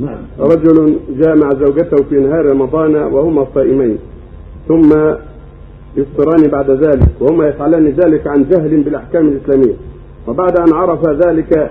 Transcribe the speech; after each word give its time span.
نعم. 0.00 0.18
رجل 0.40 0.98
جاء 1.18 1.36
مع 1.36 1.50
زوجته 1.50 1.96
في 2.10 2.20
نهار 2.20 2.46
رمضان 2.46 2.94
وهما 2.94 3.46
صائمين. 3.54 3.98
ثم 4.68 4.90
يفطران 5.96 6.50
بعد 6.50 6.70
ذلك 6.70 7.08
وهما 7.20 7.48
يفعلان 7.48 7.86
ذلك 7.86 8.26
عن 8.26 8.46
جهل 8.50 8.82
بالأحكام 8.82 9.28
الإسلامية. 9.28 9.74
وبعد 10.28 10.58
أن 10.58 10.72
عرف 10.72 11.08
ذلك 11.08 11.70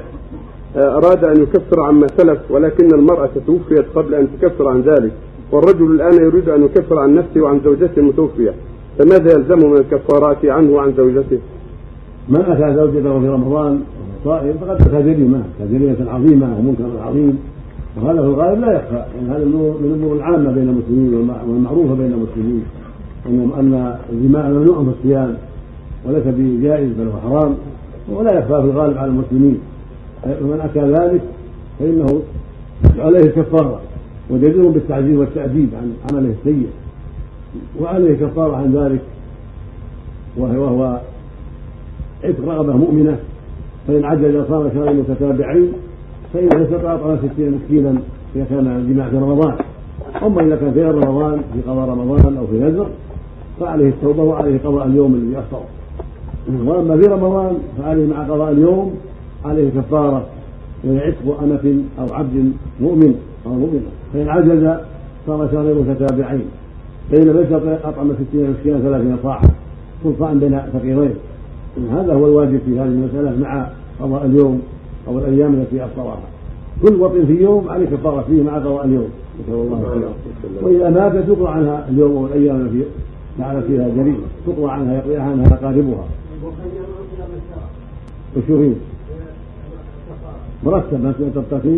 آه، 0.78 0.98
أراد 0.98 1.24
أن 1.26 1.42
يكفر 1.44 1.82
عما 1.82 2.08
سلف 2.18 2.40
ولكن 2.50 2.94
المرأة 2.94 3.30
توفيت 3.48 3.86
قبل 3.96 4.16
أن 4.16 4.28
تكفر 4.42 4.68
عن 4.68 4.82
ذلك. 4.82 5.12
والرجل 5.52 5.92
الآن 5.92 6.14
يريد 6.14 6.50
أن 6.50 6.64
يكفر 6.64 7.00
عن 7.00 7.16
نفسه 7.16 7.42
وعن 7.42 7.60
زوجته 7.64 8.00
المتوفية. 8.00 8.54
فماذا 8.98 9.34
يلزمه 9.34 9.68
من 9.68 9.78
الكفارات 9.78 10.46
عنه 10.46 10.72
وعن 10.72 10.94
زوجته؟ 10.98 11.40
من 12.30 12.42
أتى 12.42 12.76
زوجته 12.76 13.20
في 13.20 13.28
رمضان 13.28 13.82
صائم 14.24 14.54
فقد 14.62 14.82
اتى 14.82 15.04
جريمه 15.04 15.44
كجريمه 15.60 16.12
عظيمه 16.12 16.58
ومنكر 16.60 16.84
عظيم 17.02 17.40
وهذا 17.98 18.22
في 18.22 18.28
الغالب 18.28 18.62
لا 18.62 18.76
يخفى 18.76 18.96
يعني 18.96 19.30
هذا 19.30 19.46
من 19.46 19.92
الأمور 19.96 20.16
العامة 20.16 20.52
بين 20.52 20.70
المسلمين 20.70 21.14
والمعروفة 21.48 21.94
بين 21.94 22.14
المسلمين. 22.14 22.64
أن 23.26 23.96
الجماع 24.10 24.50
ممنوع 24.50 24.84
في 24.84 24.90
الصيام 24.90 25.38
وليس 26.06 26.24
بجائز 26.28 26.90
بل 27.00 27.08
هو 27.08 27.20
حرام 27.30 27.56
ولا 28.10 28.32
يخفى 28.32 28.62
في 28.62 28.72
الغالب 28.72 28.98
على 28.98 29.08
المسلمين. 29.08 29.60
ومن 30.42 30.62
أتى 30.62 30.92
ذلك 30.92 31.22
فإنه 31.80 32.22
عليه 32.98 33.32
كفاره 33.32 33.82
ودليل 34.30 34.70
بالتعزيز 34.72 35.18
والتأديب 35.18 35.70
عن 35.82 35.94
عمله 36.12 36.34
السيء. 36.40 36.68
وعليه 37.82 38.14
كفارة 38.14 38.56
عن 38.56 38.76
ذلك 38.76 39.02
وهو 40.38 41.00
عتق 42.24 42.48
رغبة 42.48 42.74
مؤمنة 42.78 43.18
فإن 43.88 44.06
عجز 44.06 44.48
صام 44.50 44.70
شهرين 44.74 45.00
متتابعين 45.00 45.72
فإن 46.34 46.62
استطاع 46.62 46.96
أطعم 46.96 47.18
ستين 47.18 47.52
مسكينا 47.52 48.02
إذا 48.36 48.46
كان 48.50 48.68
الجماع 48.68 49.10
في 49.10 49.18
رمضان. 49.18 49.56
أما 50.24 50.42
إذا 50.42 50.56
كان 50.56 50.72
في 50.74 50.84
رمضان 50.84 51.42
في 51.54 51.62
قضاء 51.70 51.90
رمضان 51.90 52.38
أو 52.38 52.48
في 52.48 52.60
نذر 52.60 52.88
فعليه 53.60 53.90
التوبة 53.90 54.24
وعليه 54.24 54.60
قضاء 54.66 54.88
اليوم 54.88 55.16
الذي 55.16 55.40
أفطر. 55.40 55.62
وأما 56.66 56.98
في 56.98 57.08
رمضان 57.08 57.58
فعليه 57.78 58.08
مع 58.08 58.24
قضاء 58.24 58.52
اليوم 58.52 58.96
عليه 59.46 59.70
كفارة 59.70 60.26
وهي 60.84 61.00
عتق 61.00 61.42
أمة 61.44 61.76
أو 62.00 62.14
عبد 62.14 62.52
مؤمن 62.82 63.16
أو 63.46 63.54
مؤمنة. 63.54 63.90
فإن 64.14 64.30
عجز 64.30 64.80
صام 65.28 65.48
شهرين 65.52 65.78
متتابعين. 65.78 66.46
فإن 67.12 67.24
لم 67.24 67.42
يستطع 67.42 67.90
أطعم 67.90 68.12
ستين 68.14 68.52
مسكينا 68.52 68.80
ثلاثين 68.80 69.18
صاعا 69.24 69.42
صاع 70.20 70.34
بين 70.34 70.60
فقيرين. 70.74 71.14
هذا 71.92 72.14
هو 72.14 72.26
الواجب 72.26 72.60
في 72.66 72.80
هذه 72.80 72.86
المسألة 72.86 73.40
مع 73.42 73.68
قضاء 74.02 74.26
اليوم. 74.26 74.62
أو 75.08 75.20
الأيام 75.20 75.54
التي 75.54 75.86
أفطرها 75.86 76.20
كل 76.82 76.96
وطن 76.96 77.26
في 77.26 77.34
يوم 77.34 77.70
عليه 77.70 77.86
كفارة 77.86 78.22
فيه 78.28 78.44
مع 78.44 78.58
قضاء 78.58 78.86
اليوم. 78.86 79.10
نسأل 79.40 79.54
الله 79.54 79.82
الخير 79.82 80.10
وإذا 80.62 80.90
ماتت 80.90 81.28
تقضى 81.28 81.50
عنها 81.50 81.90
اليوم 81.90 82.18
أو 82.18 82.26
الأيام 82.26 82.56
التي 82.56 82.84
فعل 83.38 83.64
فيها 83.64 83.90
جريمة 83.90 84.18
تقضى 84.48 84.72
عنها 84.72 84.98
يقضي 84.98 85.18
عنها 85.18 85.54
أقاربها 85.54 86.06
وشوفين. 88.38 88.76
مرتب 90.64 91.04
ما 91.04 91.14
تبتقي 91.36 91.78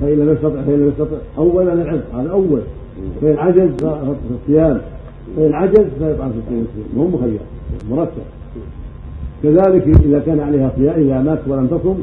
فإن 0.00 0.18
لم 0.18 0.32
يستطع 0.32 0.62
فإن 0.62 0.80
لم 0.80 0.88
يستطع. 0.88 1.16
أولا 1.38 1.72
العتق 1.72 2.14
هذا 2.14 2.30
أول. 2.30 2.60
فإن 3.20 3.38
عجز 3.38 3.70
فالصيام 3.80 4.80
فإن 5.36 5.52
عجز 5.54 5.86
فيطعم 5.98 6.30
ستين 6.30 6.60
مسكين 6.60 6.84
مو 6.96 7.08
مخير. 7.08 7.38
مرتب. 7.90 8.22
كذلك 9.42 9.86
إذا 10.04 10.18
كان 10.18 10.40
عليها 10.40 10.72
صيام 10.76 11.00
إذا 11.00 11.20
مات 11.22 11.38
ولم 11.48 11.66
تصم 11.66 11.96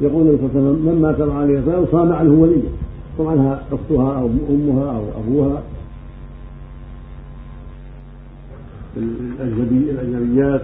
يقول 0.00 0.22
النبي 0.22 0.36
صلى 0.36 0.46
الله 0.46 0.60
عليه 0.60 0.70
وسلم 0.70 0.86
من 0.86 1.02
مات 1.02 1.20
عليه 1.20 1.62
صيام 1.64 1.86
صام 1.92 2.12
عنه 2.12 2.32
وليه. 2.32 2.62
صام 3.18 3.26
عنها 3.26 3.62
أختها 3.72 4.20
أو 4.20 4.30
أمها 4.50 4.96
أو 4.96 5.04
أبوها. 5.20 5.62
الأجنبيات 8.96 10.62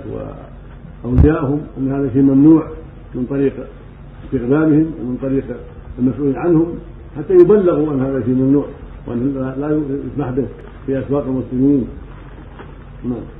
وأوليائهم 1.04 1.60
أن 1.78 1.93
هذا 1.93 2.10
شيء 2.12 2.22
ممنوع 2.22 2.66
من 3.15 3.27
طريق 3.31 3.53
استخدامهم 4.25 4.87
ومن 5.00 5.19
طريق 5.22 5.44
المسؤول 5.99 6.37
عنهم 6.37 6.66
حتى 7.16 7.34
يبلغوا 7.34 7.94
أن 7.94 8.00
هذا 8.00 8.21
شيء 8.21 8.34
ممنوع 8.34 8.65
وأن 9.06 9.34
لا 9.59 9.81
يسمح 10.12 10.31
به 10.31 10.47
في 10.87 10.99
أسواق 10.99 11.25
المسلمين. 11.25 11.87
نعم. 13.04 13.40